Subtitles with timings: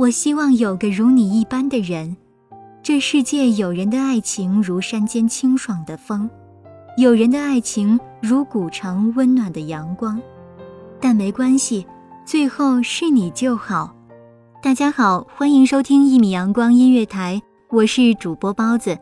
[0.00, 2.16] 我希望有个如你一般的人。
[2.82, 6.26] 这世界有人的爱情如山间清爽的风，
[6.96, 10.18] 有人的爱情如古城温暖的阳光。
[10.98, 11.86] 但没关系，
[12.24, 13.94] 最后是你就好。
[14.62, 18.96] 大家好，欢迎收听一米阳光音乐台，我是主播包子。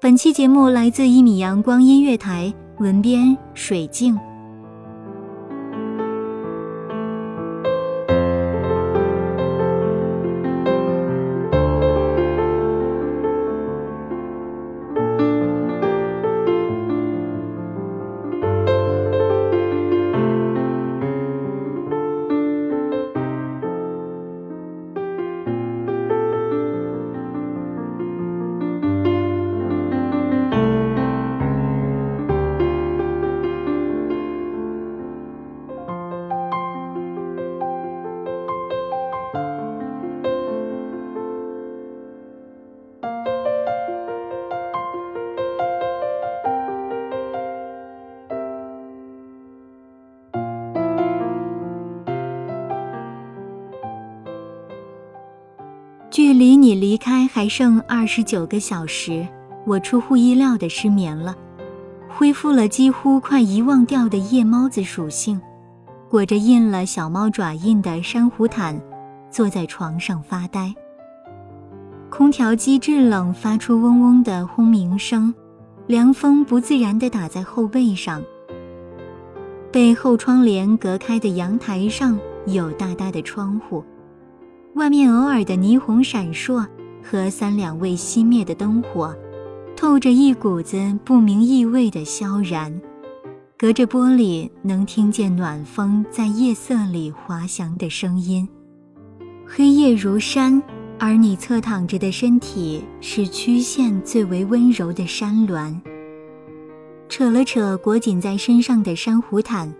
[0.00, 4.18] 本期节目来自一米阳光音乐台，文编水静。
[56.28, 59.26] 距离你离开还剩二十九个小时，
[59.64, 61.34] 我出乎意料的失眠了，
[62.06, 65.40] 恢复了几乎快遗忘掉的夜猫子属性，
[66.10, 68.78] 裹着印了小猫爪印的珊瑚毯，
[69.30, 70.74] 坐在床上发呆。
[72.10, 75.34] 空调机制冷，发出嗡嗡的轰鸣声，
[75.86, 78.22] 凉风不自然地打在后背上。
[79.72, 83.82] 被后窗帘隔开的阳台上有大大的窗户。
[84.74, 86.64] 外面偶尔的霓虹闪烁
[87.02, 89.16] 和三两未熄灭的灯火，
[89.76, 92.80] 透着一股子不明意味的萧然。
[93.56, 98.48] 隔着玻璃，能听见暖风在夜色里滑翔的声音。
[99.44, 100.62] 黑夜如山，
[100.96, 105.80] 而你侧躺着的身体是曲线最为温柔的山峦。
[107.08, 109.74] 扯了扯裹紧在身上的珊瑚毯，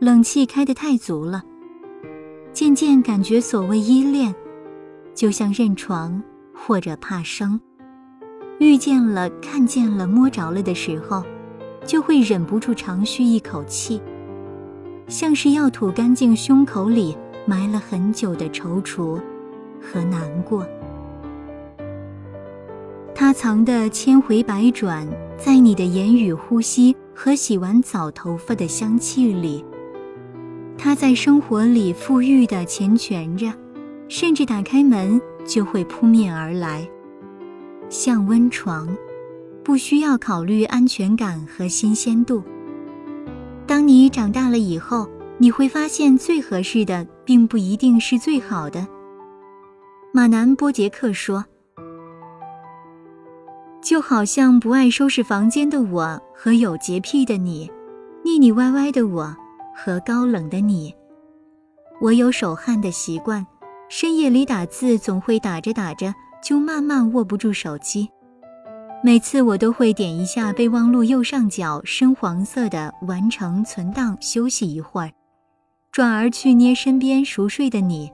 [0.00, 1.44] 冷气开得太足了。
[2.54, 4.32] 渐渐感觉，所谓依恋，
[5.12, 6.22] 就像认床
[6.54, 7.60] 或者怕生。
[8.60, 11.24] 遇见了、看见了、摸着了的时候，
[11.84, 14.00] 就会忍不住长吁一口气，
[15.08, 19.20] 像是要吐干净胸口里埋了很久的踌躇
[19.82, 20.64] 和难过。
[23.16, 25.04] 它藏的千回百转，
[25.36, 29.64] 在你的言语、呼吸和洗完澡头发的香气里。
[30.84, 33.50] 他在生活里富裕的缱绻着，
[34.06, 36.86] 甚至打开门就会扑面而来，
[37.88, 38.94] 像温床，
[39.64, 42.42] 不需要考虑安全感和新鲜度。
[43.66, 45.08] 当你长大了以后，
[45.38, 48.86] 你会发现最合适的并不一定是最好的。
[50.12, 51.46] 马南波杰克说
[53.82, 57.70] ：“就好像不爱收拾房间的我和有洁癖的你，
[58.22, 59.34] 腻腻歪歪的我。”
[59.74, 60.94] 和高冷的你，
[62.00, 63.44] 我有手汗的习惯，
[63.88, 68.08] 深夜里打字总会打着打着就慢慢握不住手机。
[69.02, 75.10] 每次我都会点一下备忘录右上角深黄色的“完成存档”，休息一会儿，
[75.92, 78.10] 转而去捏身边熟睡的你，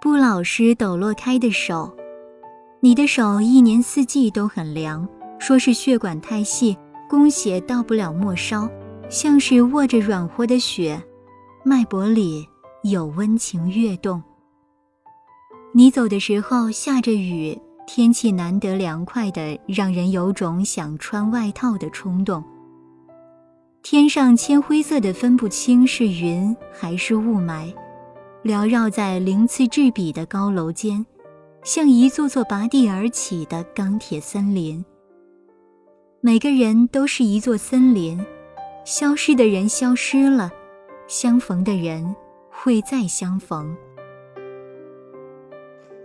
[0.00, 1.94] 不老实抖落开的手。
[2.80, 5.08] 你的手一年四季都很凉，
[5.38, 6.76] 说是血管太细，
[7.08, 8.68] 供血到不了末梢，
[9.12, 10.98] 像是握着软和的雪，
[11.62, 12.48] 脉搏里
[12.82, 14.22] 有温情跃动。
[15.74, 22.42] 你走的时候下着雨，天气难得凉快的，让人有种想穿外套的冲动。
[23.82, 27.70] 天上铅灰色的，分不清是云还是雾霾，
[28.42, 31.04] 缭绕在鳞次栉比的高楼间，
[31.62, 34.82] 像一座座拔地而起的钢铁森林。
[36.22, 38.18] 每个人都是一座森林，
[38.84, 40.50] 消失的人消失了，
[41.06, 42.16] 相逢的人
[42.50, 43.76] 会再相逢。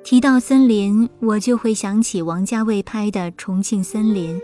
[0.04, 4.40] 提到森林，我就会想起王家卫拍的《重庆森林》。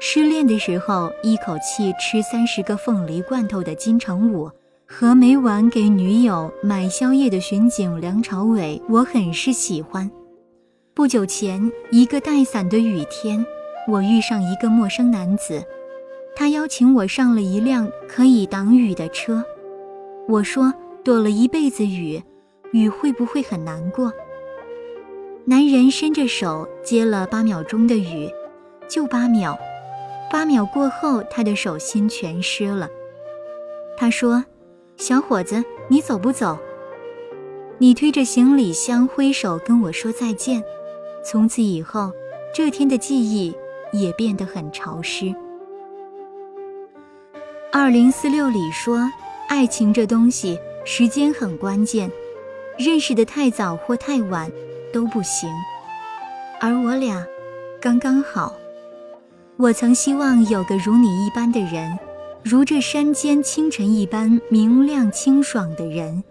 [0.00, 4.50] 失恋的时候，一口气吃三十个凤梨罐头的金城武，
[4.84, 10.10] 和每晚给女友买宵夜的巡警梁朝伟，我很是喜欢。
[10.94, 13.44] 不久前，一个带伞的雨天，
[13.86, 15.64] 我遇上一个陌生男子，
[16.38, 19.44] 他邀请我上了一辆可以挡雨的车。
[20.28, 22.22] 我说：“躲了一辈子雨，
[22.70, 24.12] 雨会不会很难过？”
[25.44, 28.30] 男人伸着手接了八秒钟的雨，
[28.86, 29.58] 就八秒。
[30.30, 32.88] 八秒过后，他的手心全湿了。
[33.96, 34.44] 他说
[34.96, 36.56] ：“小伙子，你走不走？”
[37.78, 40.62] 你推着行李箱挥手跟我说再见。
[41.24, 42.12] 从此以后，
[42.54, 43.52] 这天的记忆
[43.92, 45.34] 也变得很潮湿。
[47.80, 49.08] 二零四六里说
[49.46, 52.10] ：“爱情这东西，时间很关键，
[52.76, 54.50] 认识的太早或太晚。”
[54.92, 55.48] 都不行，
[56.60, 57.24] 而我俩
[57.80, 58.52] 刚刚好。
[59.56, 61.96] 我曾希望有个如你一般的人，
[62.42, 66.24] 如这山间清晨一般明亮清爽的人，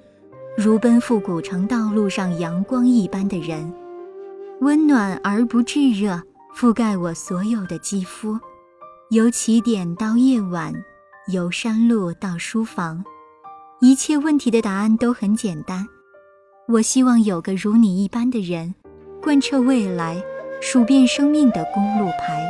[0.58, 3.72] 如奔赴古城道路上阳光一般的人，
[4.60, 6.22] 温暖而不炙热，
[6.54, 8.38] 覆盖我所有的肌肤。
[9.12, 10.74] 由起点到夜晚，
[11.30, 13.04] 由山路到书房，
[13.82, 15.86] 一切问题的答案都很简单。
[16.70, 18.74] 我希望有个如你一般的人，
[19.22, 20.24] 贯彻未来，
[20.62, 22.50] 数遍生命的公路牌。